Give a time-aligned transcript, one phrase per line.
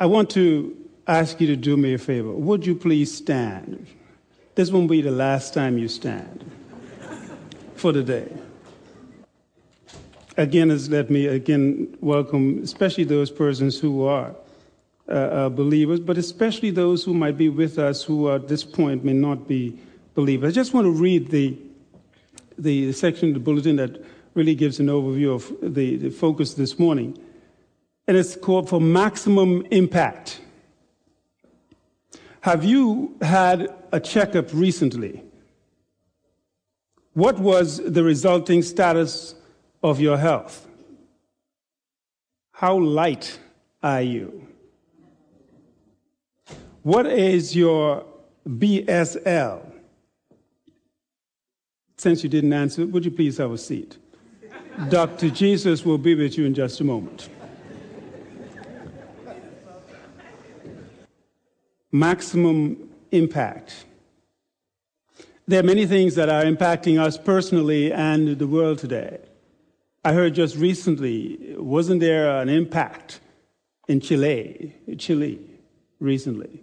[0.00, 0.76] I want to
[1.08, 2.30] ask you to do me a favor.
[2.30, 3.84] Would you please stand?
[4.54, 6.48] This won't be the last time you stand
[7.74, 8.32] for the day.
[10.36, 14.36] Again, let me again welcome, especially those persons who are
[15.08, 19.04] uh, uh, believers, but especially those who might be with us who at this point
[19.04, 19.76] may not be
[20.14, 20.52] believers.
[20.52, 21.58] I just want to read the,
[22.56, 24.00] the section of the bulletin that
[24.34, 27.18] really gives an overview of the, the focus this morning.
[28.08, 30.40] And it's called for maximum impact.
[32.40, 35.22] Have you had a checkup recently?
[37.12, 39.34] What was the resulting status
[39.82, 40.66] of your health?
[42.52, 43.38] How light
[43.82, 44.46] are you?
[46.82, 48.06] What is your
[48.48, 49.70] BSL?
[51.98, 53.98] Since you didn't answer, would you please have a seat?
[54.88, 55.28] Dr.
[55.28, 57.28] Jesus will be with you in just a moment.
[61.90, 63.84] Maximum impact.
[65.46, 69.18] There are many things that are impacting us personally and the world today.
[70.04, 73.20] I heard just recently, wasn't there an impact
[73.88, 75.40] in Chile, Chile
[76.00, 76.62] recently?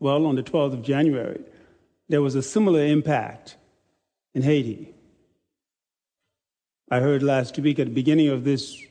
[0.00, 1.40] Well, on the 12th of January,
[2.08, 3.56] there was a similar impact
[4.34, 4.94] in Haiti.
[6.90, 8.82] I heard last week, at the beginning of this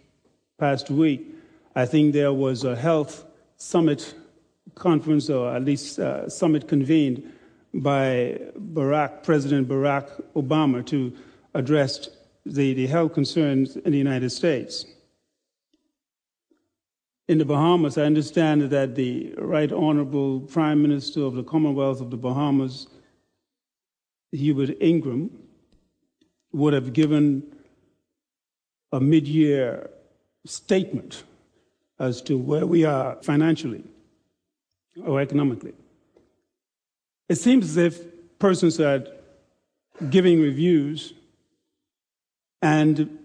[0.59, 1.33] past week,
[1.75, 3.25] I think there was a health
[3.57, 4.13] summit
[4.75, 7.23] conference, or at least a summit convened
[7.73, 11.13] by Barack, President Barack Obama to
[11.53, 12.09] address
[12.45, 14.85] the, the health concerns in the United States.
[17.27, 22.11] In the Bahamas, I understand that the Right Honorable Prime Minister of the Commonwealth of
[22.11, 22.87] the Bahamas,
[24.31, 25.31] Hubert Ingraham,
[26.51, 27.43] would have given
[28.91, 29.89] a mid year
[30.45, 31.23] statement
[31.99, 33.83] as to where we are financially
[35.03, 35.73] or economically.
[37.27, 39.03] It seems as if persons are
[40.09, 41.13] giving reviews
[42.61, 43.19] and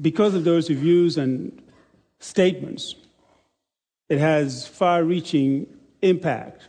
[0.00, 1.62] because of those reviews and
[2.18, 2.94] statements,
[4.08, 5.66] it has far reaching
[6.02, 6.68] impact.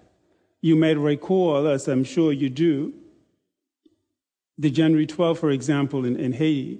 [0.61, 2.93] You may recall, as I'm sure you do,
[4.57, 6.79] the January 12, for example, in, in Haiti.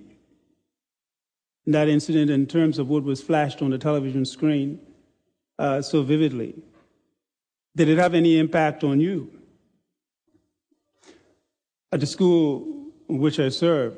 [1.66, 4.79] That incident, in terms of what was flashed on the television screen
[5.57, 6.56] uh, so vividly,
[7.76, 9.32] did it have any impact on you?
[11.92, 13.98] At the school in which I serve,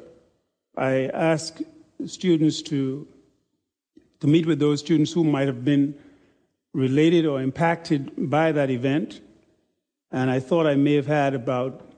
[0.76, 1.60] I ask
[2.06, 3.08] students to,
[4.20, 5.96] to meet with those students who might have been
[6.74, 9.22] related or impacted by that event.
[10.12, 11.94] And I thought I may have had about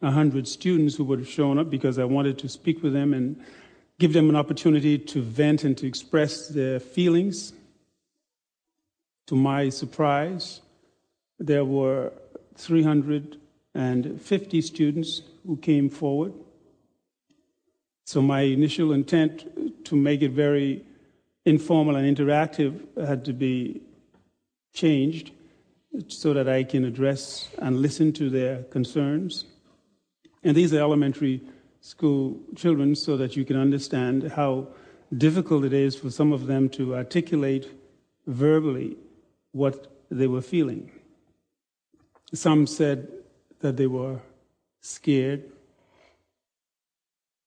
[0.00, 3.40] 100 students who would have shown up because I wanted to speak with them and
[3.98, 7.52] give them an opportunity to vent and to express their feelings.
[9.26, 10.60] To my surprise,
[11.38, 12.12] there were
[12.54, 16.32] 350 students who came forward.
[18.04, 20.84] So my initial intent to make it very
[21.44, 23.80] informal and interactive had to be
[24.72, 25.32] changed
[26.06, 29.44] so that I can address and listen to their concerns.
[30.44, 31.42] And these are elementary
[31.80, 34.68] school children so that you can understand how
[35.16, 37.68] difficult it is for some of them to articulate
[38.26, 38.96] verbally
[39.56, 40.90] what they were feeling.
[42.34, 43.08] Some said
[43.60, 44.20] that they were
[44.82, 45.44] scared.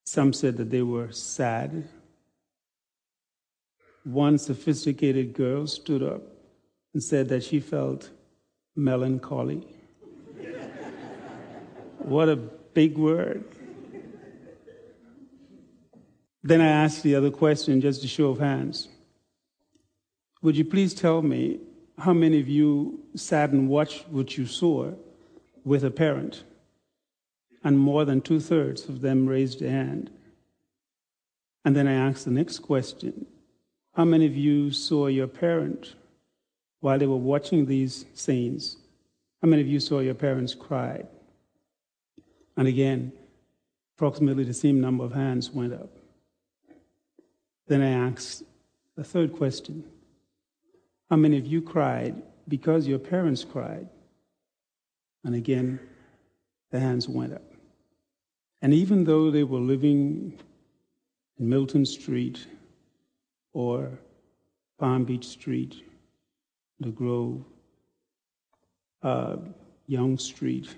[0.04, 1.88] Some said that they were sad.
[4.02, 6.22] One sophisticated girl stood up
[6.92, 8.10] and said that she felt
[8.74, 9.68] melancholy.
[11.98, 13.44] what a big word.
[16.42, 18.88] Then I asked the other question, just a show of hands.
[20.42, 21.60] Would you please tell me
[22.00, 24.92] how many of you sat and watched what you saw
[25.64, 26.44] with a parent?
[27.62, 30.10] And more than two thirds of them raised their hand.
[31.64, 33.26] And then I asked the next question
[33.94, 35.94] How many of you saw your parent
[36.80, 38.76] while they were watching these scenes?
[39.42, 41.04] How many of you saw your parents cry?
[42.56, 43.12] And again,
[43.96, 45.90] approximately the same number of hands went up.
[47.66, 48.42] Then I asked
[48.96, 49.84] the third question
[51.10, 53.88] How many of you cried because your parents cried?
[55.24, 55.80] And again,
[56.70, 57.42] the hands went up.
[58.62, 60.38] And even though they were living
[61.36, 62.46] in Milton Street
[63.52, 63.98] or
[64.78, 65.82] Palm Beach Street,
[66.78, 67.42] the Grove,
[69.02, 69.36] uh,
[69.88, 70.68] Young Street,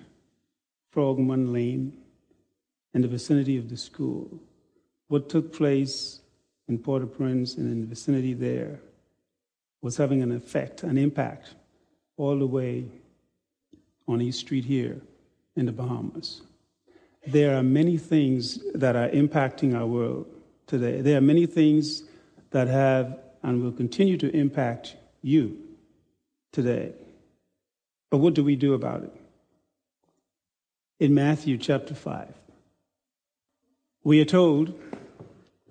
[0.92, 1.92] Frogman Lane,
[2.94, 4.40] in the vicinity of the school.
[5.08, 6.20] What took place
[6.68, 8.80] in Port au Prince and in the vicinity there
[9.82, 11.54] was having an effect, an impact,
[12.16, 12.86] all the way
[14.08, 15.00] on East Street here
[15.56, 16.42] in the Bahamas.
[17.26, 20.26] There are many things that are impacting our world
[20.66, 21.00] today.
[21.00, 22.04] There are many things
[22.50, 25.58] that have and will continue to impact you
[26.52, 26.92] today.
[28.10, 29.12] But what do we do about it?
[31.00, 32.32] In Matthew chapter 5,
[34.04, 34.78] we are told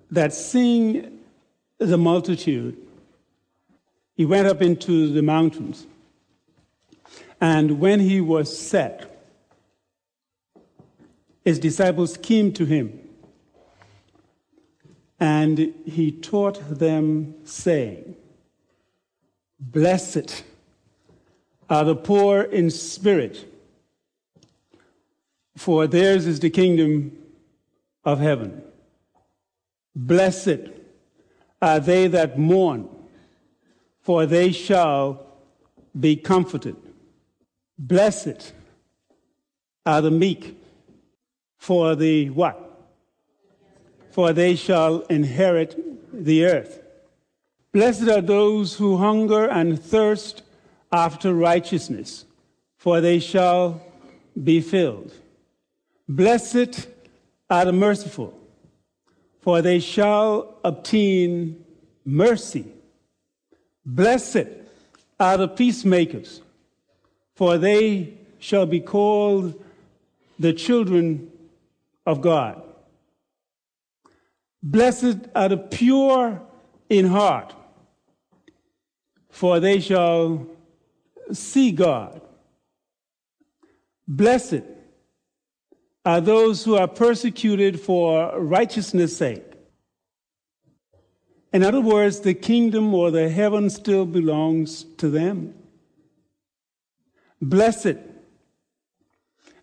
[0.10, 1.20] that seeing
[1.78, 2.78] the multitude,
[4.22, 5.88] he went up into the mountains.
[7.42, 9.26] And when he was set,
[11.44, 13.00] his disciples came to him.
[15.20, 18.16] And he taught them, saying,
[19.60, 20.44] Blessed
[21.68, 23.52] are the poor in spirit,
[25.58, 27.18] for theirs is the kingdom
[28.06, 28.62] of heaven.
[29.96, 30.70] Blessed
[31.60, 32.88] are they that mourn,
[34.02, 35.26] for they shall
[36.00, 36.76] be comforted.
[37.78, 38.54] Blessed
[39.86, 40.58] are the meek,
[41.58, 42.58] for the what?
[44.12, 45.76] For they shall inherit
[46.14, 46.82] the earth.
[47.72, 50.44] Blessed are those who hunger and thirst
[50.92, 52.26] after righteousness,
[52.78, 53.82] for they shall
[54.44, 55.14] be filled.
[56.08, 56.88] Blessed
[57.50, 58.38] are the merciful,
[59.40, 61.64] for they shall obtain
[62.04, 62.66] mercy.
[63.86, 64.48] Blessed
[65.20, 66.42] are the peacemakers,
[67.36, 69.64] for they shall be called
[70.40, 71.32] the children
[72.06, 72.62] of God.
[74.64, 76.42] Blessed are the pure
[76.90, 77.54] in heart,
[79.30, 80.46] for they shall
[81.32, 82.22] see God.
[84.08, 84.64] Blessed
[86.06, 89.51] are those who are persecuted for righteousness' sake.
[91.54, 95.54] In other words, the kingdom or the heaven still belongs to them.
[97.42, 97.98] Blessed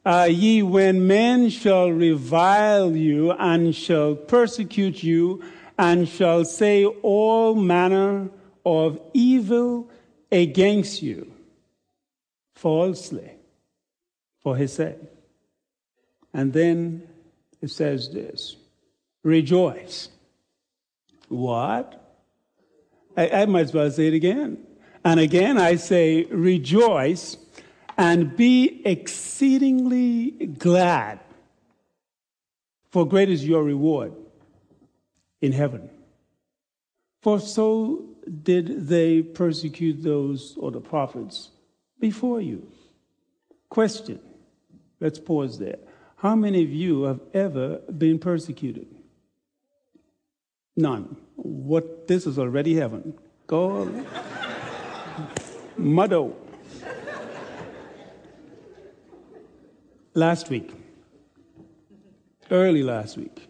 [0.05, 5.43] are ye when men shall revile you and shall persecute you
[5.79, 8.29] and shall say all manner
[8.67, 9.89] of evil
[10.31, 11.33] against you
[12.55, 13.31] falsely
[14.43, 14.99] for his sake.
[16.35, 17.09] And then
[17.63, 18.57] it says this
[19.23, 20.09] rejoice.
[21.29, 22.05] What?
[23.17, 24.59] I, I might as well say it again.
[25.05, 27.37] And again, I say rejoice
[27.97, 31.21] and be exceedingly glad,
[32.91, 34.13] for great is your reward
[35.41, 35.91] in heaven.
[37.23, 38.05] For so
[38.43, 41.51] did they persecute those or the prophets
[41.99, 42.67] before you.
[43.69, 44.21] Question.
[45.01, 45.79] Let's pause there.
[46.17, 48.87] How many of you have ever been persecuted?
[50.79, 51.17] None.
[51.35, 53.19] What this is already heaven.
[53.49, 53.87] Go
[55.77, 56.37] muddo.
[60.15, 60.71] Last week,
[62.53, 63.49] early last week,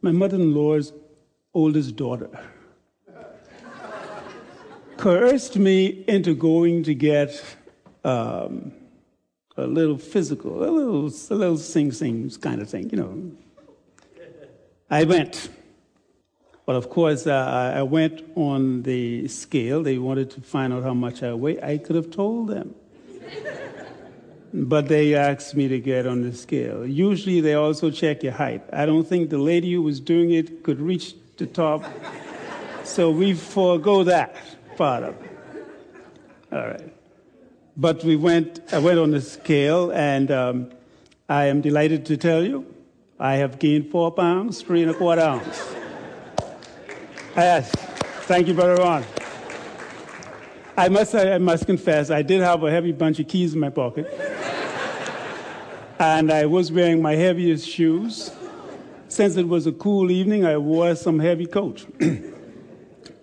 [0.00, 0.94] my mother in law's
[1.52, 2.30] oldest daughter
[4.96, 7.44] coerced me into going to get
[8.04, 8.72] um,
[9.58, 13.32] a little physical, a little, a little sing sing kind of thing, you know.
[14.88, 15.50] I went.
[16.70, 19.82] But of course, uh, I went on the scale.
[19.82, 21.60] They wanted to find out how much I weigh.
[21.60, 22.76] I could have told them.
[24.54, 26.86] but they asked me to get on the scale.
[26.86, 28.62] Usually, they also check your height.
[28.72, 31.82] I don't think the lady who was doing it could reach the top.
[32.84, 34.36] so we forego that
[34.76, 35.32] part of it.
[36.52, 36.94] All right.
[37.76, 40.70] But we went, I went on the scale, and um,
[41.28, 42.64] I am delighted to tell you
[43.18, 45.79] I have gained four pounds, three and a quarter ounce.
[47.36, 47.70] Yes.
[48.26, 49.04] Thank you, Brother Ron.
[50.76, 53.70] I must, I must confess, I did have a heavy bunch of keys in my
[53.70, 54.12] pocket.
[55.98, 58.32] and I was wearing my heaviest shoes.
[59.08, 61.86] Since it was a cool evening, I wore some heavy coat.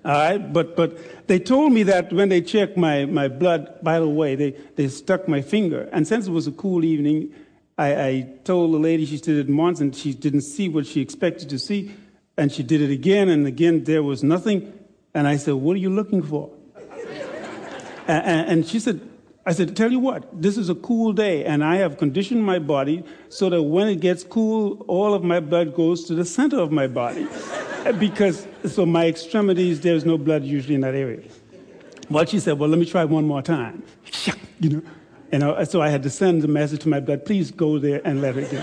[0.05, 3.99] All right, but, but they told me that when they checked my, my blood, by
[3.99, 5.89] the way, they, they stuck my finger.
[5.91, 7.33] And since it was a cool evening,
[7.77, 11.01] I, I told the lady she stood at once and she didn't see what she
[11.01, 11.91] expected to see.
[12.37, 14.73] And she did it again and again, there was nothing.
[15.13, 16.51] And I said, What are you looking for?
[18.07, 19.01] and, and she said,
[19.45, 22.59] I said, Tell you what, this is a cool day, and I have conditioned my
[22.59, 26.59] body so that when it gets cool, all of my blood goes to the center
[26.59, 27.27] of my body.
[27.99, 31.23] because, so my extremities, there's no blood usually in that area.
[32.09, 33.83] Well, she said, Well, let me try one more time.
[34.59, 34.81] You know?
[35.31, 38.21] And so I had to send the message to my blood, please go there and
[38.21, 38.57] let it go.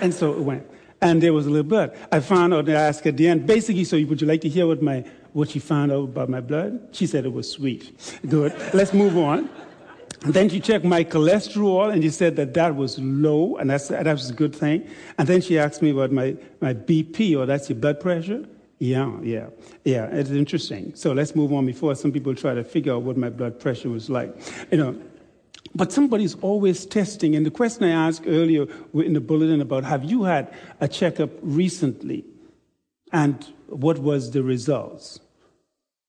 [0.00, 0.66] And so it went.
[1.02, 1.96] And there was a little blood.
[2.10, 4.48] I found out, and I asked at the end, basically, so would you like to
[4.48, 6.88] hear what my, what she found out about my blood.
[6.92, 8.18] She said it was sweet.
[8.26, 8.54] Good.
[8.72, 9.50] Let's move on.
[10.24, 13.88] And then she checked my cholesterol and she said that that was low, and that's,
[13.88, 14.88] that was a good thing.
[15.18, 18.44] And then she asked me about my, my BP, or that's your blood pressure.
[18.78, 19.48] Yeah, yeah,
[19.84, 20.94] yeah, it's interesting.
[20.94, 23.88] So let's move on before some people try to figure out what my blood pressure
[23.88, 24.34] was like.
[24.70, 25.02] You know,
[25.76, 27.36] but somebody's always testing.
[27.36, 31.30] And the question I asked earlier in the bulletin about have you had a checkup
[31.42, 32.24] recently?
[33.12, 35.20] And what was the results?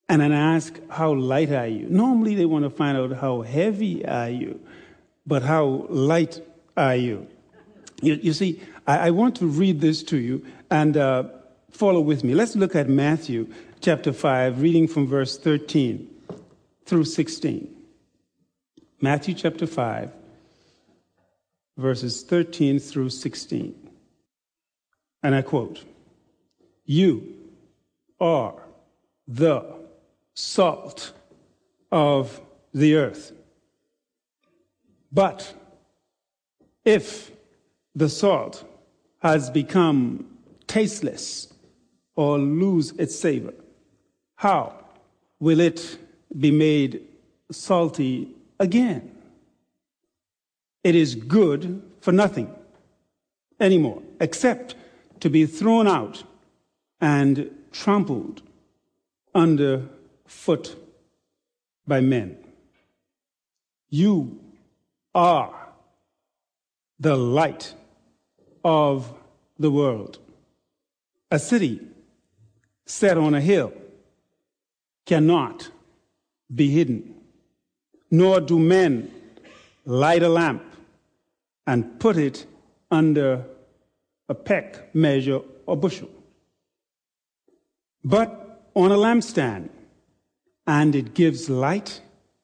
[0.09, 1.88] And then I ask, how light are you?
[1.89, 4.59] Normally they want to find out how heavy are you,
[5.25, 6.41] but how light
[6.77, 7.27] are you?
[8.01, 11.24] You, you see, I, I, want to read this to you and uh,
[11.71, 12.36] follow with me.
[12.36, 16.07] Let's look at Matthew chapter 5, reading from verse 13
[16.86, 17.76] through 16.
[19.00, 20.12] Matthew chapter 5,
[21.77, 23.75] verses 13 through 16.
[25.22, 25.84] And I quote
[26.84, 27.36] You
[28.20, 28.56] are
[29.27, 29.63] the
[30.34, 31.13] salt
[31.92, 32.42] of
[32.74, 33.34] the earth.
[35.12, 35.54] But
[36.84, 37.32] if
[37.94, 38.63] the salt
[39.20, 40.25] has become
[40.66, 41.54] tasteless
[42.16, 43.54] or lose its savor,
[44.38, 44.74] how
[45.39, 46.00] will it
[46.39, 47.04] be made
[47.51, 49.12] salty again.
[50.84, 52.54] It is good for nothing
[53.60, 54.76] anymore, except
[55.20, 56.24] to be thrown out
[57.02, 58.42] and trampled
[59.34, 59.88] under
[60.26, 60.76] foot
[61.86, 62.38] by men.
[63.90, 64.40] You
[65.14, 65.70] are
[67.00, 67.74] the light
[68.64, 69.14] of
[69.58, 70.20] the world.
[71.32, 71.82] A city
[72.86, 73.74] set on a hill
[75.06, 75.70] cannot
[76.54, 77.16] be hidden
[78.10, 79.12] nor do men
[79.86, 80.64] light a lamp
[81.66, 82.46] and put it
[82.90, 83.44] under
[84.30, 86.10] a peck, measure, or bushel,
[88.04, 89.70] but on a lampstand,
[90.66, 92.02] and it gives light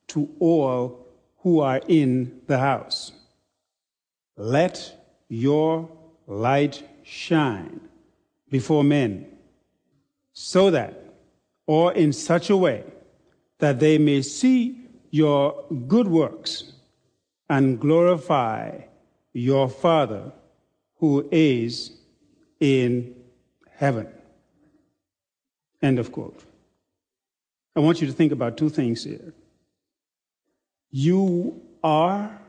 [0.08, 1.08] to all
[1.40, 3.12] who are in the house.
[4.38, 4.96] Let
[5.28, 5.90] your
[6.26, 7.82] light shine
[8.50, 9.26] before men,
[10.32, 11.14] so that,
[11.68, 12.84] or in such a way,
[13.60, 14.83] that they may see
[15.14, 16.74] your good works
[17.48, 18.80] and glorify
[19.32, 20.32] your Father
[20.98, 21.92] who is
[22.60, 23.14] in
[23.70, 24.08] heaven.
[25.84, 26.44] End of quote.
[27.76, 29.36] I want you to think about two things here.
[30.90, 32.42] You are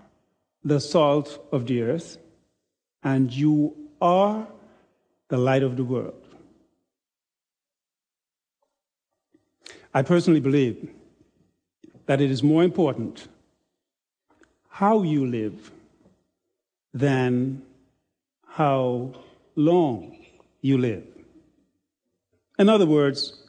[0.65, 2.17] the salt of the earth,
[3.03, 4.49] and you are
[5.29, 6.27] the light of the world.
[9.93, 10.89] I personally believe
[12.07, 13.29] that it is more important
[14.69, 15.71] how you live
[16.93, 17.63] than
[18.47, 19.13] how
[19.55, 20.17] long
[20.61, 21.05] you live.
[22.59, 23.41] In other words,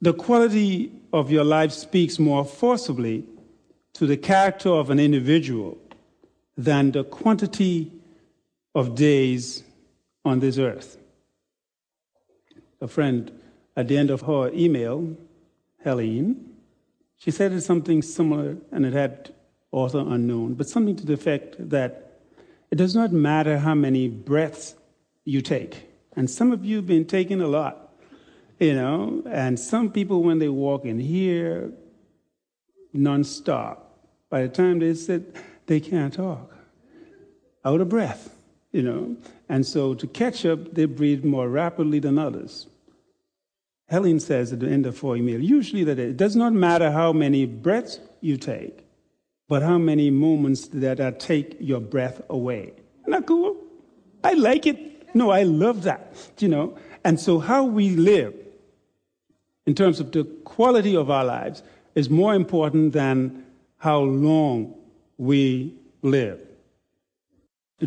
[0.00, 3.24] the quality of your life speaks more forcibly
[3.94, 5.76] to the character of an individual
[6.56, 7.90] than the quantity
[8.74, 9.64] of days
[10.24, 10.96] on this earth.
[12.80, 13.30] A friend
[13.76, 15.16] at the end of her email,
[15.82, 16.49] Helene,
[17.20, 19.34] she said it's something similar, and it had
[19.72, 22.18] author unknown, but something to the effect that
[22.70, 24.74] it does not matter how many breaths
[25.26, 25.86] you take.
[26.16, 27.92] And some of you have been taking a lot,
[28.58, 31.70] you know, and some people, when they walk in here,
[32.96, 33.76] nonstop,
[34.30, 35.36] by the time they sit,
[35.66, 36.56] they can't talk,
[37.66, 38.34] out of breath,
[38.72, 39.14] you know.
[39.50, 42.66] And so to catch up, they breathe more rapidly than others.
[43.90, 47.12] Helen says at the end of her email, usually that it does not matter how
[47.12, 48.86] many breaths you take,
[49.48, 52.72] but how many moments that I take your breath away.
[53.00, 53.56] Isn't that cool?
[54.22, 55.12] I like it.
[55.12, 56.78] No, I love that, you know.
[57.02, 58.32] And so how we live
[59.66, 61.64] in terms of the quality of our lives
[61.96, 63.44] is more important than
[63.78, 64.72] how long
[65.18, 66.38] we live.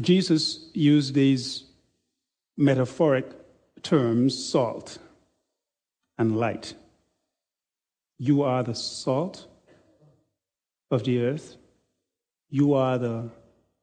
[0.01, 1.63] Jesus used these
[2.57, 3.25] metaphoric
[3.83, 4.98] terms, salt
[6.17, 6.74] and light.
[8.17, 9.48] You are the salt
[10.91, 11.58] of the earth.
[12.50, 13.32] You are the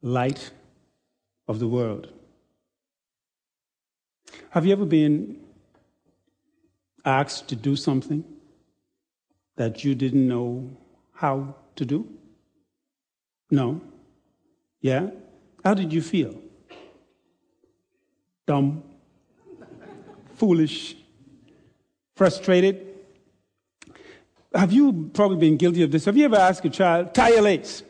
[0.02, 0.50] light
[1.48, 2.08] of the world.
[4.50, 5.40] Have you ever been
[7.04, 8.24] asked to do something
[9.56, 10.70] that you didn't know
[11.12, 12.08] how to do?
[13.50, 13.80] No?
[14.80, 15.10] Yeah?
[15.64, 16.34] How did you feel?
[18.46, 18.82] Dumb?
[20.34, 20.96] Foolish?
[22.20, 22.86] Frustrated.
[24.54, 26.04] Have you probably been guilty of this?
[26.04, 27.82] Have you ever asked a child, tie your lace?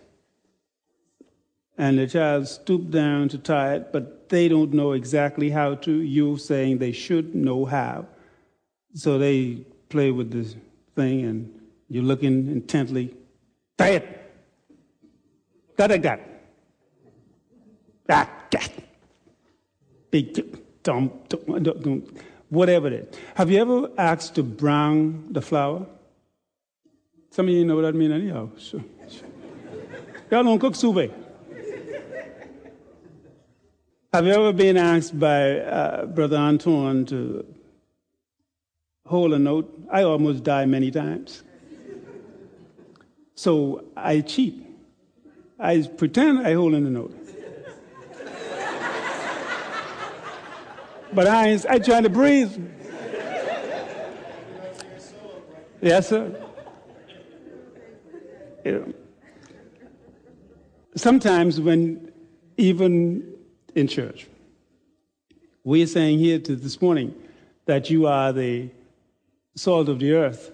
[1.76, 5.90] And the child stooped down to tie it, but they don't know exactly how to.
[5.90, 8.06] You saying they should know how.
[8.94, 10.54] So they play with this
[10.94, 11.52] thing and
[11.88, 13.12] you're looking intently.
[13.76, 14.06] Diet.
[15.76, 16.20] Got like that.
[18.08, 18.72] Ah, that, that.
[20.12, 22.04] Big, dumb, dumb,
[22.50, 23.18] whatever it is.
[23.36, 25.86] Have you ever asked to brown the flour?
[27.30, 28.50] Some of you know what I mean anyhow.
[28.58, 28.82] So,
[30.30, 31.12] Y'all don't cook soup.
[34.12, 37.44] Have you ever been asked by uh, Brother Antoine to
[39.06, 39.72] hold a note?
[39.90, 41.42] I almost die many times.
[43.34, 44.66] So I cheat.
[45.58, 47.19] I pretend I hold in the note.
[51.12, 52.56] But I, ain't, I trying to breathe.
[55.82, 56.36] Yes, sir.
[58.64, 58.94] You know,
[60.94, 62.12] sometimes when
[62.58, 63.34] even
[63.74, 64.26] in church,
[65.64, 67.14] we're saying here to this morning
[67.64, 68.70] that you are the
[69.54, 70.52] salt of the earth,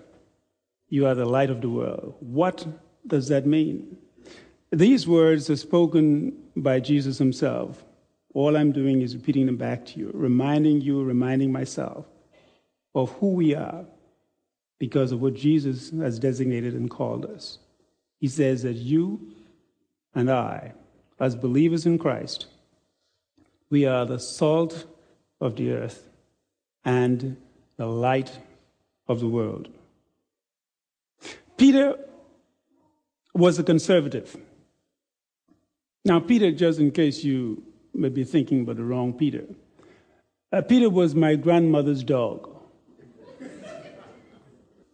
[0.89, 2.15] you are the light of the world.
[2.21, 2.67] What
[3.07, 3.97] does that mean?
[4.71, 7.85] These words are spoken by Jesus himself.
[8.37, 12.05] All I'm doing is repeating them back to you, reminding you, reminding myself
[12.95, 13.87] of who we are
[14.79, 17.57] because of what Jesus has designated and called us.
[18.21, 19.27] He says that you
[20.15, 20.75] and I,
[21.19, 22.45] as believers in Christ,
[23.71, 24.85] we are the salt
[25.41, 26.07] of the earth
[26.85, 27.39] and
[27.79, 28.39] the light
[29.09, 29.71] of the world.
[31.57, 31.97] Peter
[33.33, 34.37] was a conservative.
[36.05, 37.63] Now, Peter, just in case you
[37.97, 39.45] may be thinking about the wrong Peter,
[40.53, 42.49] uh, Peter was my grandmother's dog.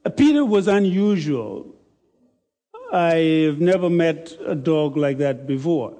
[0.05, 1.67] uh, Peter was unusual.
[2.93, 5.97] I've never met a dog like that before.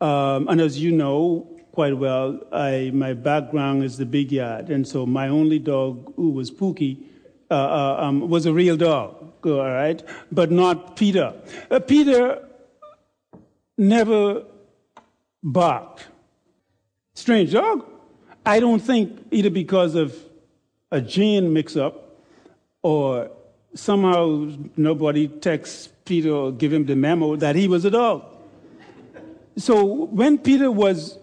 [0.00, 4.68] Um, and as you know quite well, I, my background is the big yard.
[4.70, 7.04] And so my only dog, who was Pookie,
[7.50, 11.34] uh, uh, um, was a real dog all right, but not Peter.
[11.70, 12.46] Uh, Peter
[13.76, 14.44] never
[15.42, 16.08] barked.
[17.18, 17.84] Strange dog.
[18.46, 20.16] I don't think either because of
[20.90, 22.22] a gene mix up
[22.82, 23.30] or
[23.74, 28.24] somehow nobody texts Peter or give him the memo that he was a dog.
[29.56, 31.18] So when Peter was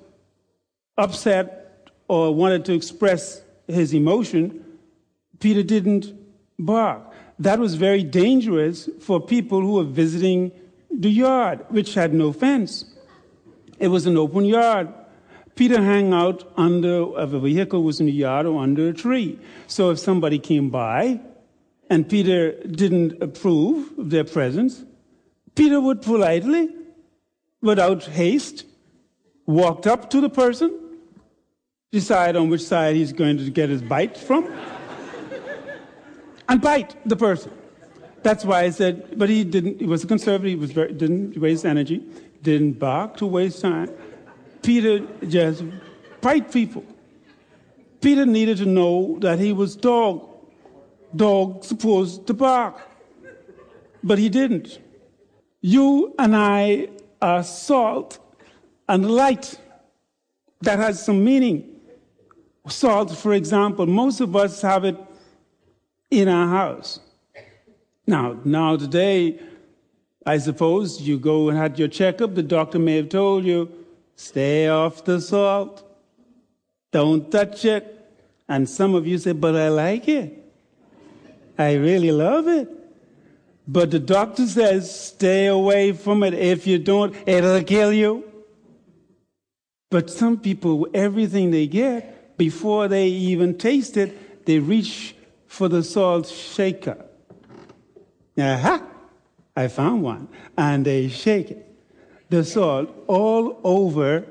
[0.97, 4.63] upset or wanted to express his emotion,
[5.39, 6.13] Peter didn't
[6.59, 7.01] bark
[7.39, 10.51] that was very dangerous for people who were visiting
[10.89, 12.85] the yard, which had no fence.
[13.79, 14.87] It was an open yard.
[15.55, 19.39] Peter hung out under, if a vehicle was in the yard or under a tree.
[19.67, 21.21] So if somebody came by
[21.89, 24.83] and Peter didn't approve of their presence,
[25.55, 26.69] Peter would politely,
[27.61, 28.65] without haste,
[29.45, 30.77] walk up to the person,
[31.91, 34.51] decide on which side he's going to get his bite from
[36.49, 37.51] and bite the person.
[38.23, 41.37] That's why I said, but he didn't, he was a conservative, he was very, didn't
[41.37, 42.03] waste energy,
[42.41, 43.89] didn't bark to waste time.
[44.65, 45.63] Peter just
[46.21, 46.83] bite people.
[48.01, 50.27] Peter needed to know that he was dog.
[51.15, 52.75] Dog supposed to bark.
[54.03, 54.79] But he didn't.
[55.61, 56.89] You and I
[57.21, 58.19] are salt
[58.89, 59.59] and light.
[60.61, 61.79] That has some meaning.
[62.67, 64.97] Salt, for example, most of us have it
[66.09, 66.99] in our house.
[68.07, 69.39] Now, now today,
[70.25, 73.84] I suppose you go and had your checkup, the doctor may have told you,
[74.15, 75.83] stay off the salt.
[76.91, 77.91] Don't touch it.
[78.47, 80.43] And some of you say, but I like it.
[81.57, 82.69] I really love it.
[83.67, 86.33] But the doctor says, stay away from it.
[86.33, 88.31] If you don't, it'll kill you.
[89.89, 95.15] But some people, everything they get, before they even taste it, they reach
[95.47, 96.97] for the salt shaker.
[98.37, 98.83] Aha!
[99.55, 100.27] I found one.
[100.57, 101.74] And they shake it.
[102.29, 104.25] The salt all over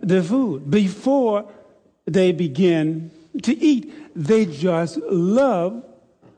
[0.00, 1.50] the food before
[2.06, 3.10] they begin
[3.42, 3.92] to eat.
[4.14, 5.84] They just love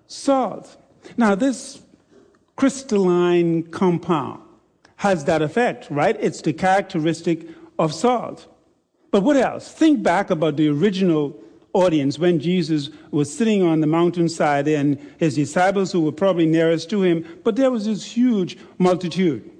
[0.06, 0.76] salt.
[1.16, 1.82] Now, this
[2.56, 4.40] crystalline compound
[4.96, 6.16] has that effect, right?
[6.20, 8.46] It's the characteristic of salt.
[9.10, 9.70] But what else?
[9.70, 11.36] Think back about the original
[11.72, 16.88] audience when Jesus was sitting on the mountainside and his disciples who were probably nearest
[16.90, 19.50] to him, but there was this huge multitude.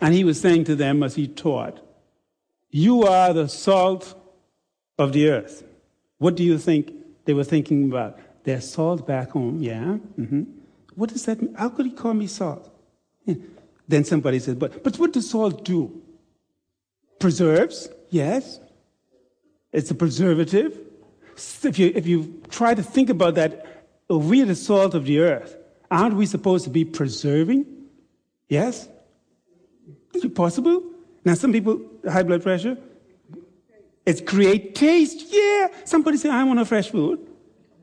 [0.00, 1.80] And he was saying to them as he taught,
[2.70, 4.14] You are the salt
[4.98, 5.64] of the earth.
[6.18, 6.92] What do you think
[7.24, 8.18] they were thinking about?
[8.44, 9.98] Their salt back home, yeah?
[10.18, 10.42] Mm-hmm.
[10.94, 11.54] What does that mean?
[11.54, 12.70] How could he call me salt?
[13.24, 13.34] Yeah.
[13.86, 16.02] Then somebody said, but, but what does salt do?
[17.18, 18.60] Preserves, yes.
[19.72, 20.78] It's a preservative
[21.62, 25.20] if you, if you try to think about that we are the salt of the
[25.20, 25.56] earth,
[25.90, 27.66] aren't we supposed to be preserving?
[28.48, 28.88] Yes?
[30.14, 30.82] Is it possible?
[31.24, 32.78] Now, some people, high blood pressure,
[34.06, 35.26] it's create taste.
[35.28, 35.68] Yeah.
[35.84, 37.26] Somebody say, I want a fresh food.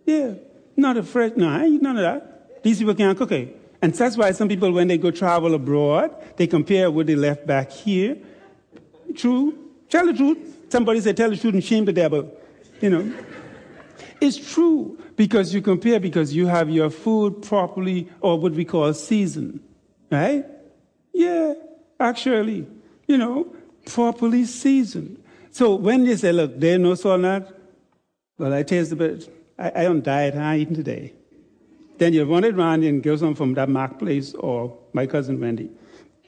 [0.06, 0.34] Yeah.
[0.76, 2.64] Not a fresh, no, I eat none of that.
[2.64, 3.62] These people can't cook it.
[3.82, 7.46] And that's why some people, when they go travel abroad, they compare what they left
[7.46, 8.18] back here.
[9.16, 9.58] True.
[9.90, 10.40] Tell the truth.
[10.70, 12.32] Somebody say, tell the truth and shame the devil.
[12.82, 13.14] You know.
[14.20, 18.94] it's true because you compare because you have your food properly or what we call
[18.94, 19.60] seasoned.
[20.12, 20.46] Right?
[21.14, 21.54] Yeah,
[22.00, 22.68] actually,
[23.08, 23.54] you know,
[23.86, 25.24] properly seasoned.
[25.52, 27.54] So when they say, look, there's no salt that,
[28.38, 29.32] well, I taste a bit.
[29.58, 31.14] I, I on diet, I eating today.
[31.98, 35.40] Then you run it around and get some from that Mark place or my cousin
[35.40, 35.70] Wendy.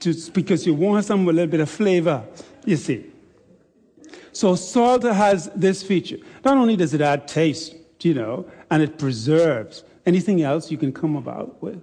[0.00, 2.24] Just because you want some with a little bit of flavor,
[2.64, 3.04] you see.
[4.32, 6.18] So salt has this feature.
[6.44, 10.92] Not only does it add taste, you know, and it preserves anything else you can
[10.92, 11.82] come about with.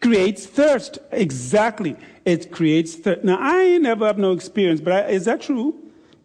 [0.00, 0.98] Creates thirst.
[1.10, 1.96] Exactly.
[2.24, 3.24] It creates thirst.
[3.24, 5.74] Now, I never have no experience, but I, is that true?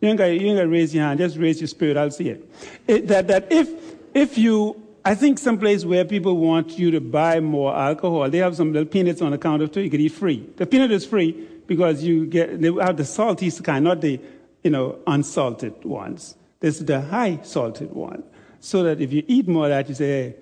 [0.02, 1.20] You ain't, got, you ain't got to raise your hand.
[1.20, 1.96] Just raise your spirit.
[1.96, 2.50] I'll see it.
[2.88, 3.70] it that, that if,
[4.14, 8.56] if you I think someplace where people want you to buy more alcohol, they have
[8.56, 9.82] some little peanuts on the counter too.
[9.82, 10.48] You can eat free.
[10.58, 11.32] The peanut is free
[11.66, 14.20] because you get they have the salty kind, not the
[14.64, 16.36] you know unsalted ones.
[16.60, 18.24] This is the high salted one,
[18.60, 20.36] so that if you eat more of that, you say, "Hey,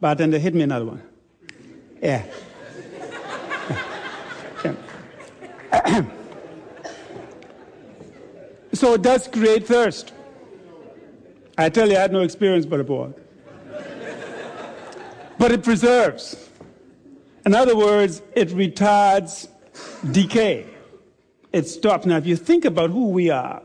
[0.00, 1.02] bartender, hit me another one."
[2.00, 2.24] Yeah.
[8.72, 10.12] So it does create thirst.
[11.56, 13.12] I tell you, I had no experience, but a boy
[15.38, 16.48] but it preserves.
[17.44, 19.48] In other words, it retards
[20.10, 20.66] decay.
[21.52, 22.06] It stops.
[22.06, 23.62] Now, if you think about who we are,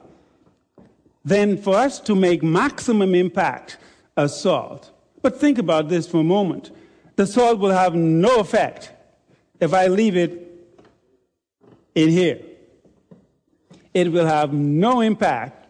[1.23, 3.77] then for us to make maximum impact
[4.17, 4.91] as salt,
[5.21, 6.71] but think about this for a moment.
[7.15, 8.91] The salt will have no effect
[9.59, 10.48] if I leave it
[12.03, 12.39] in here.
[13.93, 15.67] It will have no impact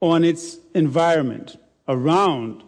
[0.00, 2.62] on its environment around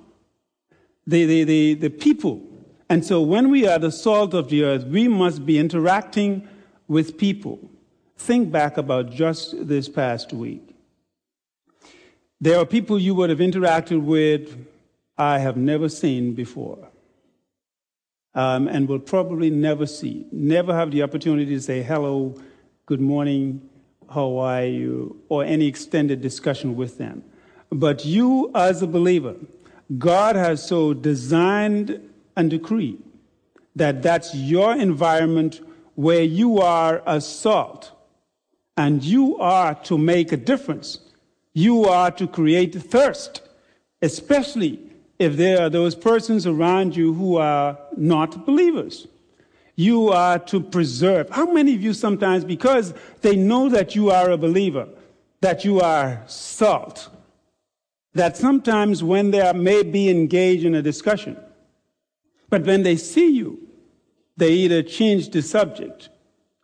[1.06, 2.50] the, the, the, the people
[2.90, 6.46] and so when we are the salt of the earth, we must be interacting
[6.88, 7.70] with people.
[8.18, 10.74] Think back about just this past week.
[12.40, 14.66] There are people you would have interacted with
[15.16, 16.88] I have never seen before.
[18.34, 22.34] Um, and will probably never see, never have the opportunity to say hello,
[22.90, 23.62] good morning,
[24.12, 27.22] how are you, or any extended discussion with them.
[27.70, 29.36] But you, as a believer,
[29.96, 32.00] God has so designed
[32.34, 33.00] and decreed
[33.76, 35.60] that that's your environment
[35.94, 37.92] where you are a salt
[38.76, 40.98] and you are to make a difference.
[41.52, 43.40] You are to create thirst,
[44.02, 44.80] especially
[45.20, 49.06] if there are those persons around you who are not believers.
[49.80, 51.30] You are to preserve.
[51.30, 54.86] How many of you sometimes, because they know that you are a believer,
[55.40, 57.08] that you are salt,
[58.12, 61.34] that sometimes when they may be engaged in a discussion,
[62.50, 63.58] but when they see you,
[64.36, 66.10] they either change the subject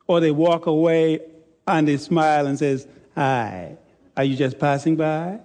[0.06, 1.20] or they walk away
[1.66, 3.78] and they smile and says, Hi,
[4.14, 5.40] are you just passing by?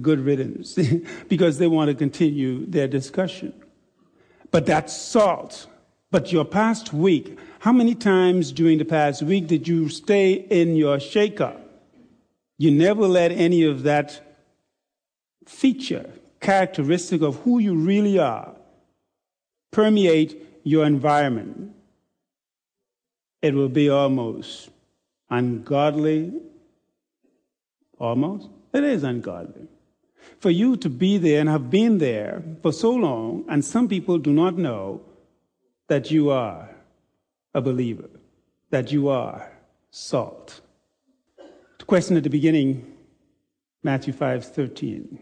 [0.00, 0.78] Good riddance,
[1.28, 3.52] because they want to continue their discussion.
[4.52, 5.66] But that's salt.
[6.14, 10.76] But your past week, how many times during the past week did you stay in
[10.76, 11.56] your shaker?
[12.56, 14.38] You never let any of that
[15.44, 16.08] feature,
[16.40, 18.54] characteristic of who you really are,
[19.72, 21.72] permeate your environment,
[23.42, 24.70] it will be almost
[25.30, 26.32] ungodly.
[27.98, 28.50] Almost?
[28.72, 29.66] It is ungodly.
[30.38, 34.18] For you to be there and have been there for so long, and some people
[34.18, 35.00] do not know
[35.88, 36.68] that you are
[37.54, 38.08] a believer,
[38.70, 39.50] that you are
[39.90, 40.60] salt.
[41.78, 42.96] The question at the beginning,
[43.82, 45.18] Matthew 5 13.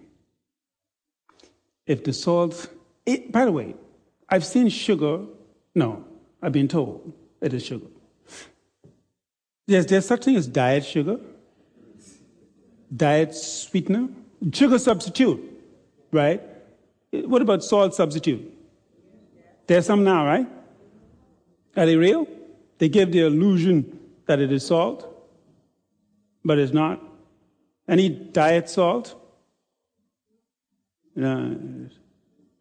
[1.87, 2.69] If the salt,
[3.05, 3.75] it, by the way,
[4.29, 5.21] I've seen sugar.
[5.75, 6.05] No,
[6.41, 7.87] I've been told it is sugar.
[9.67, 11.19] Yes, there's such thing as diet sugar,
[12.95, 14.09] diet sweetener,
[14.53, 15.41] sugar substitute,
[16.11, 16.41] right?
[17.11, 18.52] What about salt substitute?
[19.73, 20.47] There's some now, right?
[21.79, 22.29] Are they real?
[22.77, 25.09] They give the illusion that it is salt,
[26.45, 27.03] but it's not.
[27.89, 29.19] Any diet salt?
[31.17, 31.57] No.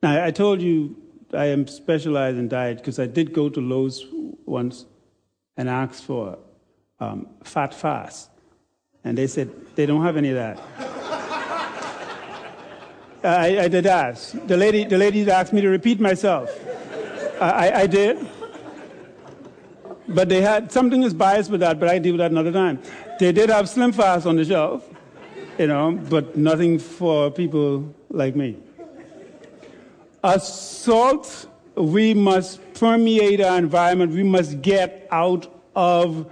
[0.02, 0.96] Now, I told you
[1.34, 4.06] I am specialized in diet because I did go to Lowe's
[4.46, 4.86] once
[5.58, 6.40] and ask for
[7.02, 8.30] um, fat fast.
[9.04, 10.62] And they said they don't have any of that.
[13.22, 14.32] I, I, did ask.
[14.48, 16.50] The lady, the lady asked me to repeat myself.
[17.42, 18.30] I, I, did.
[20.08, 22.80] But they had something is biased with that, but I deal with that another time.
[23.20, 24.88] They did have Slim Fast on the shelf,
[25.58, 28.58] you know, but nothing for people like me.
[30.24, 34.12] Assault, we must permeate our environment.
[34.12, 36.32] We must get out of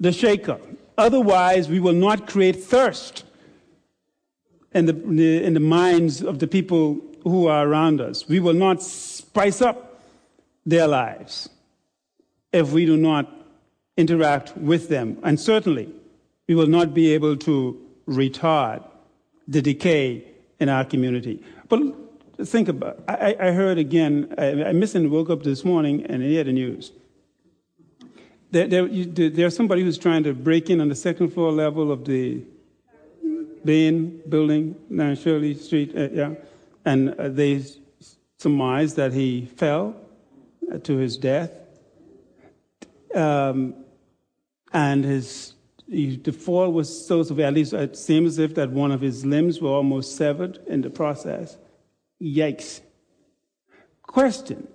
[0.00, 0.58] the shaker.
[0.96, 3.24] Otherwise, we will not create thirst
[4.72, 8.26] in the, in the minds of the people who are around us.
[8.28, 9.87] We will not spice up
[10.68, 11.48] their lives
[12.52, 13.24] if we do not
[13.96, 15.18] interact with them.
[15.22, 15.88] And certainly,
[16.46, 18.84] we will not be able to retard
[19.46, 20.24] the decay
[20.60, 21.42] in our community.
[21.68, 21.80] But
[22.44, 26.46] think about I, I heard again, I, I woke up this morning and I heard
[26.46, 26.92] the news.
[28.50, 28.86] There, there,
[29.30, 32.42] there's somebody who's trying to break in on the second floor level of the
[33.64, 36.34] Bain building down Shirley Street, uh, yeah,
[36.84, 37.62] and uh, they
[38.38, 39.96] surmise that he fell
[40.82, 41.52] to his death,
[43.14, 43.74] um,
[44.72, 45.54] and his
[45.88, 47.46] he, the fall was so severe.
[47.46, 50.82] At least it seemed as if that one of his limbs were almost severed in
[50.82, 51.56] the process.
[52.22, 52.80] Yikes!
[54.02, 54.68] Question: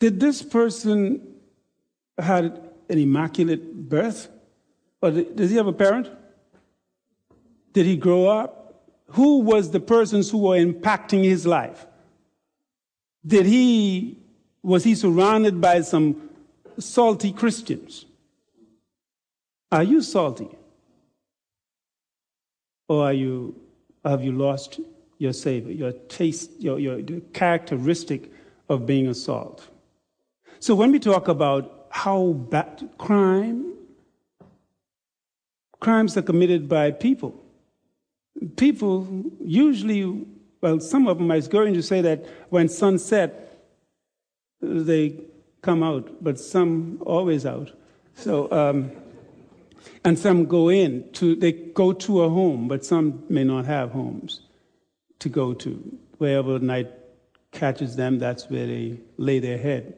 [0.00, 1.20] Did this person
[2.18, 4.28] had an immaculate birth,
[5.00, 6.10] or does he have a parent?
[7.72, 8.58] Did he grow up?
[9.08, 11.86] Who was the persons who were impacting his life?
[13.26, 14.18] Did he,
[14.62, 16.30] was he surrounded by some
[16.78, 18.06] salty Christians?
[19.70, 20.48] Are you salty?
[22.88, 23.54] Or are you,
[24.04, 24.80] have you lost
[25.18, 28.30] your savor, your taste, your, your characteristic
[28.68, 29.68] of being a salt?
[30.60, 33.72] So when we talk about how bad crime,
[35.80, 37.42] crimes are committed by people,
[38.56, 40.26] people usually,
[40.60, 43.51] well, some of them, I was going to say that when sunset,
[44.62, 45.20] they
[45.60, 47.70] come out, but some always out.
[48.14, 48.92] So, um,
[50.04, 53.90] and some go in to, they go to a home, but some may not have
[53.90, 54.42] homes
[55.20, 55.98] to go to.
[56.18, 56.90] Wherever night
[57.50, 59.94] catches them, that's where they lay their head.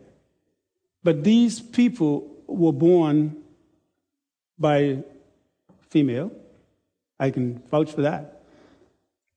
[1.03, 3.37] But these people were born
[4.59, 5.03] by
[5.91, 6.31] female.
[7.21, 8.43] I can vouch for that.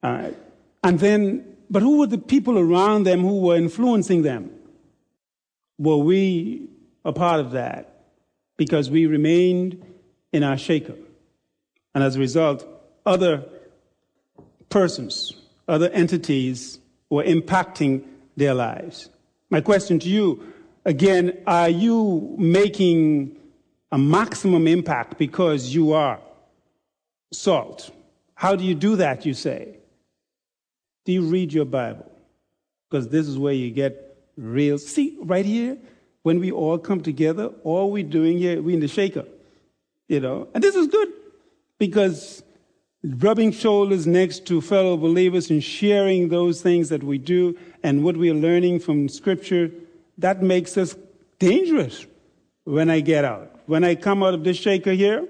[0.02, 0.30] Uh,
[0.84, 4.57] and then, but who were the people around them who were influencing them?
[5.78, 6.70] Were we
[7.06, 8.04] a part of that?
[8.58, 9.84] Because we remained
[10.34, 10.96] in our shaker.
[11.94, 12.66] And as a result,
[13.06, 13.46] other
[14.70, 15.34] persons,
[15.68, 18.04] other entities were impacting
[18.36, 19.10] their lives.
[19.50, 20.54] My question to you
[20.86, 23.36] again, are you making
[23.92, 26.20] a maximum impact because you are
[27.32, 27.92] salt?
[28.36, 29.78] How do you do that, you say?
[31.06, 32.12] Do you read your Bible?
[32.90, 34.07] Because this is where you get
[34.38, 34.78] real.
[34.78, 35.78] See, right here,
[36.24, 39.26] when we all come together, all we're doing here, we're in the shaker,
[40.08, 40.48] you know.
[40.54, 41.10] And this is good
[41.80, 42.44] because
[43.04, 48.18] rubbing shoulders next to fellow believers and sharing those things that we do and what
[48.18, 49.72] we are learning from Scripture,
[50.18, 50.96] that makes us
[51.40, 52.06] dangerous
[52.64, 53.60] when I get out.
[53.66, 55.28] When I come out of this shaker here,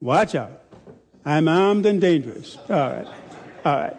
[0.00, 0.62] watch out.
[1.24, 2.56] I'm armed and dangerous.
[2.68, 3.06] All right.
[3.64, 3.96] All right.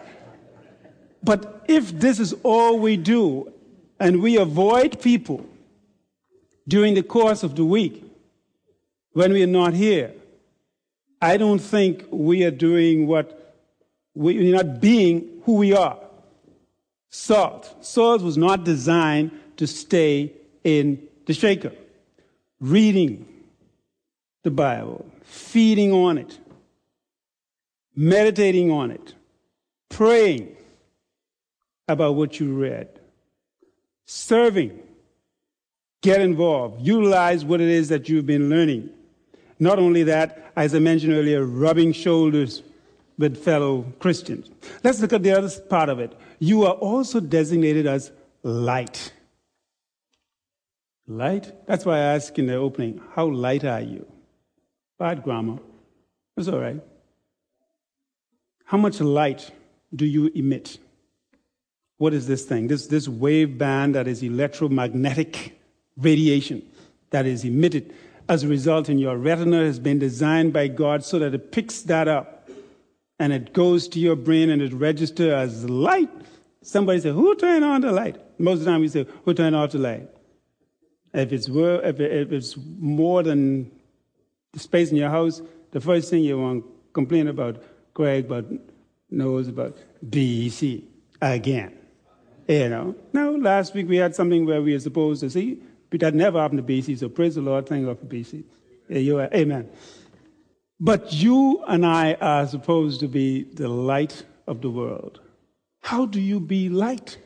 [1.22, 3.52] But if this is all we do
[3.98, 5.46] and we avoid people
[6.66, 8.02] during the course of the week
[9.12, 10.12] when we are not here,
[11.20, 13.54] I don't think we are doing what
[14.14, 15.98] we are not being who we are.
[17.10, 17.76] Salt.
[17.80, 20.32] Salt was not designed to stay
[20.64, 21.72] in the shaker.
[22.60, 23.26] Reading
[24.42, 26.38] the Bible, feeding on it,
[27.94, 29.14] meditating on it,
[29.88, 30.56] praying,
[31.88, 32.93] about what you read.
[34.06, 34.80] Serving.
[36.02, 36.86] Get involved.
[36.86, 38.90] Utilize what it is that you've been learning.
[39.58, 42.62] Not only that, as I mentioned earlier, rubbing shoulders
[43.18, 44.50] with fellow Christians.
[44.82, 46.12] Let's look at the other part of it.
[46.38, 48.12] You are also designated as
[48.42, 49.12] light.
[51.06, 51.66] Light?
[51.66, 54.06] That's why I asked in the opening, how light are you?
[54.98, 55.58] Bad grammar.
[56.36, 56.80] It's all right.
[58.64, 59.50] How much light
[59.94, 60.78] do you emit?
[62.04, 62.68] What is this thing?
[62.68, 65.58] This, this wave band that is electromagnetic
[65.96, 66.60] radiation
[67.08, 67.94] that is emitted
[68.28, 71.80] as a result in your retina has been designed by God so that it picks
[71.84, 72.46] that up
[73.18, 76.10] and it goes to your brain and it registers as light.
[76.60, 78.20] Somebody say, who turned on the light?
[78.38, 80.06] Most of the time we say, who turned off the light?
[81.14, 83.70] If it's, if it's more than
[84.52, 85.40] the space in your house,
[85.70, 87.62] the first thing you want to complain about,
[87.94, 88.44] Greg, but
[89.08, 90.82] knows about BEC.
[91.22, 91.78] again.
[92.46, 92.94] You know.
[93.12, 96.40] Now, last week we had something where we were supposed to see, but that never
[96.40, 98.44] happened to BC, so praise the Lord, thank God for BC.
[98.90, 99.70] Amen.
[100.78, 105.20] But you and I are supposed to be the light of the world.
[105.80, 107.16] How do you be light?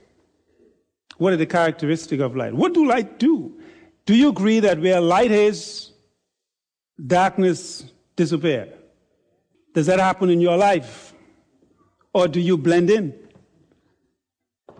[1.16, 2.54] What are the characteristics of light?
[2.54, 3.61] What do light do?
[4.07, 5.90] Do you agree that where light is,
[7.04, 8.72] darkness disappears?
[9.74, 11.12] Does that happen in your life?
[12.12, 13.14] Or do you blend in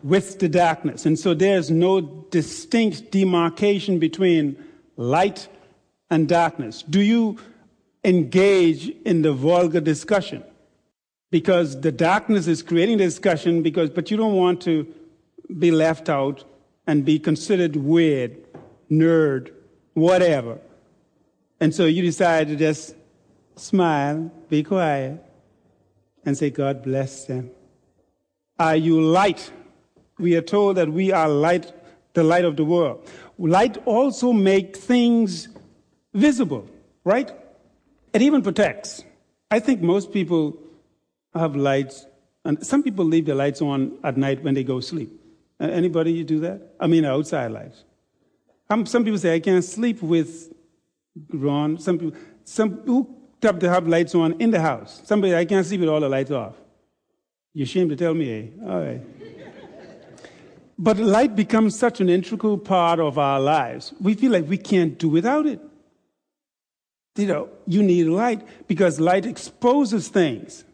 [0.03, 1.07] with the darkness?
[1.07, 4.57] And so there's no distinct demarcation between
[4.97, 5.49] light
[6.11, 6.83] and darkness.
[6.83, 7.39] Do you
[8.05, 10.43] engage in the vulgar discussion?
[11.31, 14.87] Because the darkness is creating the discussion because but you don't want to
[15.59, 16.45] be left out
[16.87, 18.37] and be considered weird,
[18.91, 19.53] nerd,
[19.95, 20.59] whatever.
[21.61, 22.95] And so you decide to just
[23.57, 25.23] smile, be quiet,
[26.25, 27.51] and say, God bless them.
[28.59, 29.51] Are you light?
[30.19, 31.73] We are told that we are light,
[32.15, 33.09] the light of the world.
[33.39, 35.49] Light also makes things
[36.13, 36.69] visible,
[37.05, 37.31] right?
[38.13, 39.05] It even protects.
[39.51, 40.59] I think most people
[41.35, 42.07] have lights,
[42.45, 45.11] and some people leave the lights on at night when they go sleep.
[45.61, 46.75] Anybody you do that?
[46.81, 47.85] I mean, outside lights.
[48.71, 50.53] Um, some people say, I can't sleep with
[51.33, 51.79] Ron.
[51.79, 55.01] Some people, some, who have to have lights on in the house.
[55.05, 56.55] Somebody, I can't sleep with all the lights off.
[57.55, 58.69] You're ashamed to tell me, eh?
[58.69, 59.01] All right.
[60.79, 63.93] But light becomes such an integral part of our lives.
[64.01, 65.61] We feel like we can't do without it.
[67.17, 70.65] You know, you need light because light exposes things.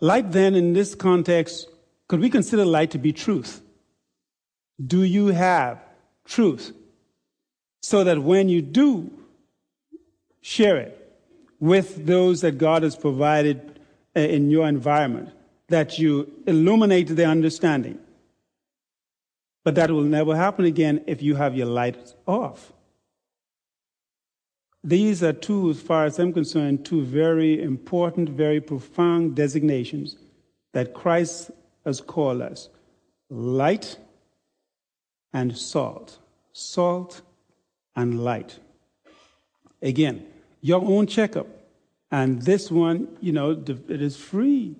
[0.00, 1.68] Light, then, in this context,
[2.08, 3.60] could we consider light to be truth?
[4.84, 5.78] Do you have
[6.24, 6.72] truth?
[7.82, 9.10] So that when you do
[10.40, 10.98] share it,
[11.62, 13.78] with those that God has provided
[14.16, 15.30] uh, in your environment,
[15.68, 18.00] that you illuminate their understanding.
[19.64, 22.72] But that will never happen again if you have your lights off.
[24.84, 30.16] These are two, as far as I'm concerned, two very important, very profound designations
[30.72, 31.52] that Christ
[31.84, 32.68] has called us
[33.30, 33.96] light
[35.32, 36.18] and salt.
[36.52, 37.22] Salt
[37.94, 38.58] and light.
[39.80, 40.26] Again,
[40.60, 41.46] your own checkup.
[42.10, 44.76] And this one, you know, it is free.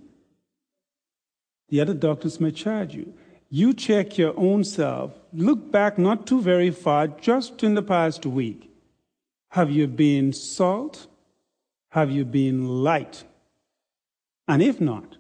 [1.69, 3.15] The other doctors may charge you.
[3.55, 5.13] You check your own self.
[5.35, 8.71] Look back not too very far, just in the past week.
[9.51, 11.07] Have you been salt?
[11.91, 13.25] Have you been light?
[14.49, 15.19] And if not,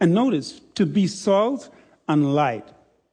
[0.00, 1.70] and notice to be salt
[2.08, 2.68] and light,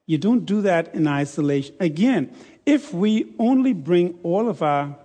[0.05, 1.73] you don't do that in isolation.
[1.79, 2.31] Again,
[2.63, 4.95] if we only bring all of our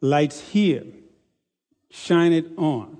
[0.00, 0.84] lights here,
[1.90, 2.98] shine it on.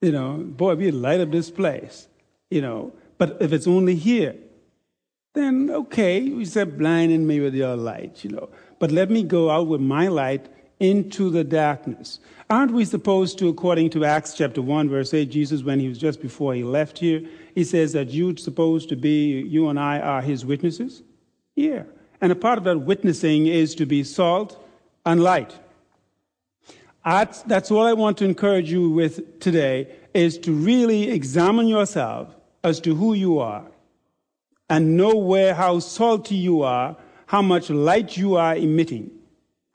[0.00, 2.06] You know, boy, we light up this place,
[2.52, 2.92] you know.
[3.18, 4.36] But if it's only here,
[5.34, 8.48] then okay, you said blinding me with your light, you know.
[8.78, 10.48] But let me go out with my light
[10.80, 12.18] into the darkness.
[12.48, 15.98] Aren't we supposed to, according to Acts chapter 1, verse 8, Jesus, when he was
[15.98, 17.22] just before he left here,
[17.54, 21.02] he says that you're supposed to be, you and I are his witnesses?
[21.54, 21.84] Yeah.
[22.20, 24.60] And a part of that witnessing is to be salt
[25.06, 25.56] and light.
[27.04, 32.80] That's, all I want to encourage you with today is to really examine yourself as
[32.80, 33.64] to who you are
[34.70, 39.10] and know where, how salty you are, how much light you are emitting,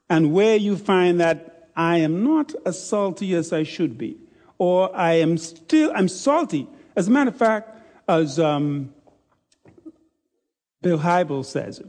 [0.10, 4.18] and where you find that I am not as salty as I should be,
[4.58, 6.68] or I am still, I'm salty.
[6.96, 7.78] As a matter of fact,
[8.08, 8.94] as um,
[10.82, 11.82] Bill Hybels says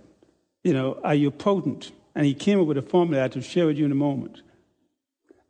[0.66, 1.92] you know, are you potent?
[2.16, 4.42] And he came up with a formula to share with you in a moment.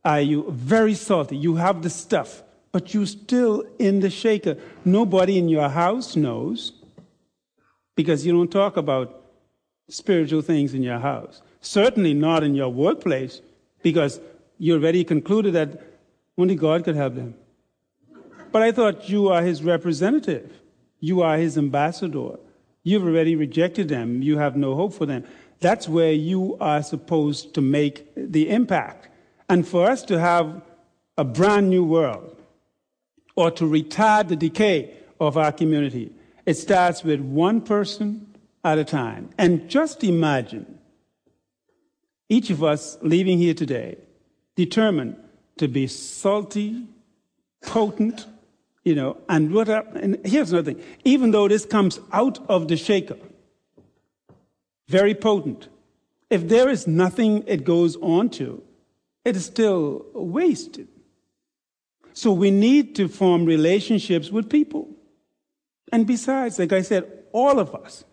[0.05, 1.38] Are you very salty?
[1.38, 4.59] You have the stuff, but you're still in the shaker.
[4.85, 6.73] Nobody in your house knows
[7.97, 9.23] because you don't talk about
[9.89, 11.43] spiritual things in your house.
[11.61, 13.41] Certainly not in your workplace
[13.83, 14.21] because
[14.59, 15.81] you already concluded that
[16.39, 17.35] only God could help them.
[18.53, 20.61] But I thought you are his representative.
[21.01, 22.38] You are his ambassador.
[22.83, 24.23] You've already rejected them.
[24.23, 25.25] You have no hope for them.
[25.61, 29.09] That's where you are supposed to make the impact.
[29.49, 30.63] And for us to have
[31.17, 32.37] a brand new world
[33.35, 36.13] or to retard the decay of our community,
[36.47, 38.35] it starts with one person
[38.65, 39.31] at a time.
[39.37, 40.79] And just imagine
[42.29, 43.99] each of us leaving here today
[44.55, 45.17] determined
[45.59, 46.87] to be salty,
[47.63, 48.27] potent,
[48.85, 50.85] you know, and what and here's another thing.
[51.05, 53.19] Even though this comes out of the shaker,
[54.88, 55.69] very potent,
[56.31, 58.63] if there is nothing it goes on to,
[59.25, 60.88] it is still wasted.
[62.13, 64.96] So we need to form relationships with people.
[65.93, 68.05] And besides, like I said, all of us.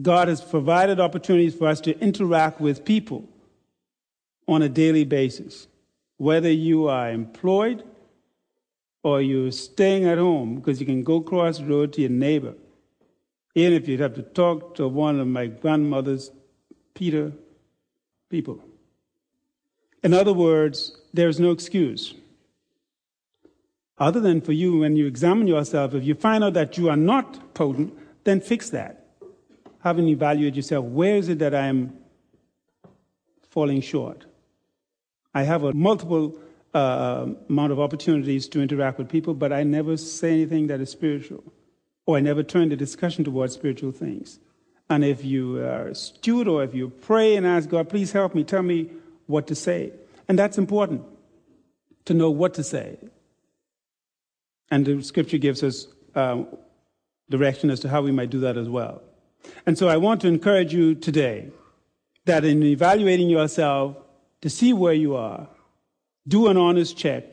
[0.00, 3.28] God has provided opportunities for us to interact with people
[4.46, 5.68] on a daily basis,
[6.18, 7.82] whether you are employed
[9.02, 12.54] or you're staying at home because you can go across the road to your neighbor.
[13.54, 16.30] Even if you'd have to talk to one of my grandmother's
[16.94, 17.32] Peter
[18.28, 18.62] people.
[20.02, 22.14] In other words, there's no excuse.
[23.98, 26.96] Other than for you, when you examine yourself, if you find out that you are
[26.96, 29.06] not potent, then fix that.
[29.80, 31.96] Have Having evaluated yourself, where is it that I am
[33.48, 34.26] falling short?
[35.32, 36.38] I have a multiple
[36.74, 40.90] uh, amount of opportunities to interact with people, but I never say anything that is
[40.90, 41.44] spiritual,
[42.04, 44.40] or I never turn the discussion towards spiritual things.
[44.90, 48.44] And if you are astute or if you pray and ask God, please help me,
[48.44, 48.90] tell me
[49.26, 49.92] what to say.
[50.28, 51.02] And that's important
[52.04, 52.98] to know what to say.
[54.70, 56.48] And the scripture gives us um,
[57.30, 59.02] direction as to how we might do that as well.
[59.64, 61.50] And so I want to encourage you today
[62.24, 63.96] that in evaluating yourself
[64.40, 65.48] to see where you are,
[66.26, 67.24] do an honest check.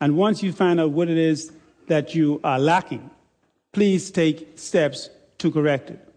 [0.00, 1.52] And once you find out what it is
[1.88, 3.10] that you are lacking,
[3.72, 6.08] please take steps to correct it.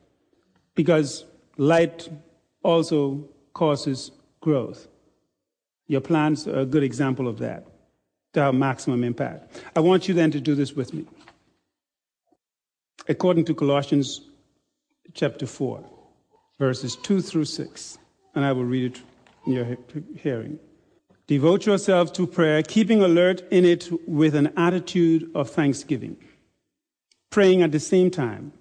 [0.75, 1.25] Because
[1.57, 2.07] light
[2.63, 4.11] also causes
[4.41, 4.87] growth.
[5.87, 7.68] Your plants are a good example of that
[8.39, 9.61] to have maximum impact.
[9.75, 11.05] I want you then to do this with me.
[13.07, 14.21] According to Colossians
[15.13, 15.83] chapter 4,
[16.57, 17.97] verses 2 through 6,
[18.35, 19.01] and I will read it
[19.45, 19.77] in your
[20.15, 20.57] hearing.
[21.27, 26.15] Devote yourself to prayer, keeping alert in it with an attitude of thanksgiving,
[27.31, 28.53] praying at the same time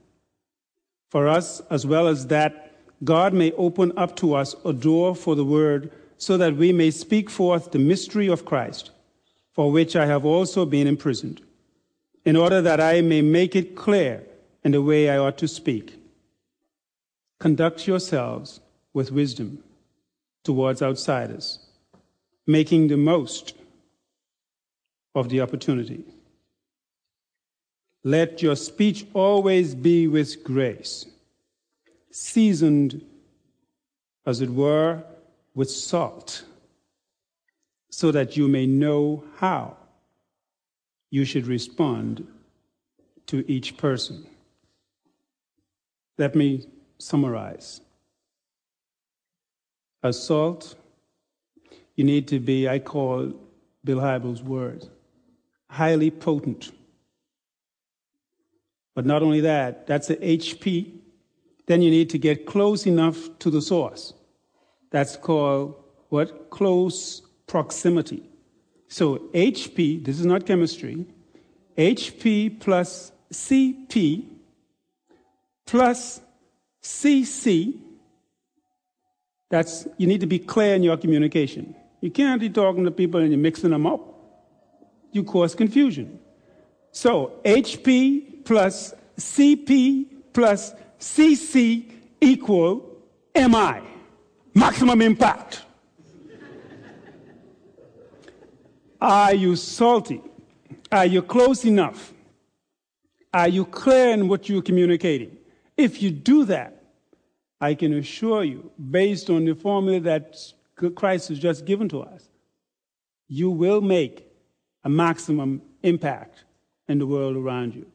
[1.10, 2.74] for us as well as that
[3.04, 6.90] God may open up to us a door for the word so that we may
[6.90, 8.90] speak forth the mystery of Christ
[9.58, 11.40] for which I have also been imprisoned,
[12.24, 14.22] in order that I may make it clear
[14.62, 16.00] in the way I ought to speak.
[17.40, 18.60] Conduct yourselves
[18.92, 19.64] with wisdom
[20.44, 21.58] towards outsiders,
[22.46, 23.54] making the most
[25.16, 26.04] of the opportunity.
[28.04, 31.04] Let your speech always be with grace,
[32.12, 33.04] seasoned,
[34.24, 35.02] as it were,
[35.56, 36.44] with salt
[37.98, 39.76] so that you may know how
[41.10, 42.24] you should respond
[43.26, 44.24] to each person.
[46.16, 46.68] Let me
[46.98, 47.80] summarize.
[50.04, 50.76] Assault,
[51.96, 53.32] you need to be, I call
[53.82, 54.88] Bill Hybels' words,
[55.68, 56.70] highly potent.
[58.94, 60.92] But not only that, that's the HP.
[61.66, 64.14] Then you need to get close enough to the source.
[64.92, 65.74] That's called
[66.10, 66.50] what?
[66.50, 68.22] Close proximity.
[68.86, 71.04] So HP, this is not chemistry,
[71.76, 74.24] HP plus CP
[75.66, 76.20] plus
[76.82, 77.78] CC,
[79.50, 81.74] that's, you need to be clear in your communication.
[82.00, 84.00] You can't be talking to people and you're mixing them up.
[85.12, 86.20] You cause confusion.
[86.92, 91.90] So HP plus CP plus CC
[92.20, 92.96] equal
[93.34, 93.80] MI,
[94.54, 95.62] maximum impact.
[99.00, 100.20] Are you salty?
[100.90, 102.12] Are you close enough?
[103.32, 105.36] Are you clear in what you're communicating?
[105.76, 106.82] If you do that,
[107.60, 110.36] I can assure you, based on the formula that
[110.94, 112.28] Christ has just given to us,
[113.28, 114.26] you will make
[114.84, 116.44] a maximum impact
[116.88, 117.86] in the world around you.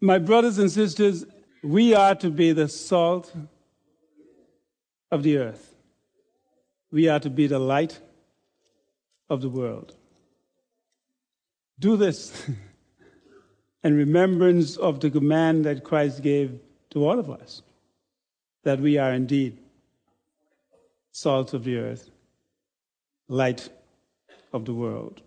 [0.00, 1.24] My brothers and sisters,
[1.62, 3.34] we are to be the salt
[5.10, 5.74] of the earth.
[6.90, 8.00] We are to be the light
[9.28, 9.96] of the world.
[11.82, 12.48] Do this
[13.82, 16.60] in remembrance of the command that Christ gave
[16.90, 17.62] to all of us
[18.62, 19.58] that we are indeed
[21.10, 22.08] salt of the earth,
[23.26, 23.68] light
[24.52, 25.22] of the world.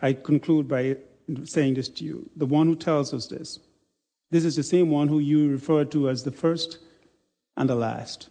[0.00, 0.98] I conclude by
[1.42, 2.30] saying this to you.
[2.36, 3.58] The one who tells us this,
[4.30, 6.78] this is the same one who you refer to as the first
[7.56, 8.28] and the last.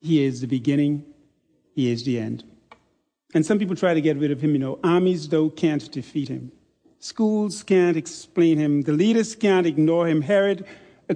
[0.00, 1.04] He is the beginning,
[1.74, 2.44] he is the end.
[3.34, 4.78] And some people try to get rid of him, you know.
[4.82, 6.52] Armies, though, can't defeat him.
[6.98, 8.82] Schools can't explain him.
[8.82, 10.20] The leaders can't ignore him.
[10.20, 10.66] Herod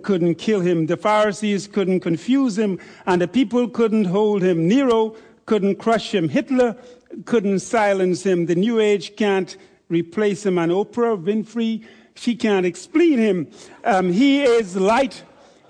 [0.02, 0.86] couldn't kill him.
[0.86, 2.78] The Pharisees couldn't confuse him.
[3.06, 4.68] And the people couldn't hold him.
[4.68, 6.28] Nero couldn't crush him.
[6.28, 6.76] Hitler
[7.24, 8.46] couldn't silence him.
[8.46, 9.56] The New Age can't
[9.88, 10.56] replace him.
[10.58, 11.84] And Oprah Winfrey,
[12.14, 13.50] she can't explain him.
[13.84, 15.22] Um, he is light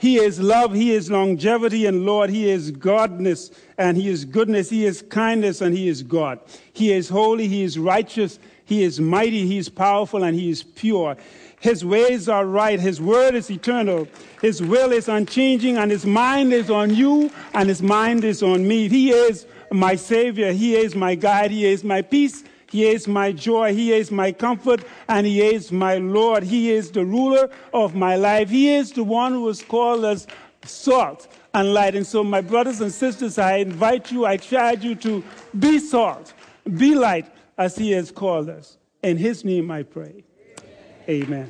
[0.05, 4.69] he is love, He is longevity, and Lord, He is godness, and He is goodness,
[4.69, 6.41] He is kindness, and He is God.
[6.75, 10.63] He is holy, He is righteous, He is mighty, He is powerful, and He is
[10.63, 11.17] pure.
[11.59, 12.79] His ways are right.
[12.79, 14.07] His word is eternal.
[14.43, 18.69] His will is unchanging, and His mind is on you, and His mind is on
[18.69, 18.91] me.
[18.91, 20.53] He is my Savior.
[20.53, 21.51] He is my guide.
[21.51, 22.45] He is my peace.
[22.75, 23.73] He is my joy.
[23.73, 24.83] He is my comfort.
[25.09, 26.43] And He is my Lord.
[26.43, 28.51] He is the ruler of my life.
[28.51, 30.27] He is the one who has called us
[30.65, 31.95] salt and light.
[31.95, 35.23] And so, my brothers and sisters, I invite you, I charge you to
[35.57, 36.33] be salt,
[36.77, 38.77] be light, as He has called us.
[39.05, 40.25] In His name I pray.
[41.09, 41.49] Amen.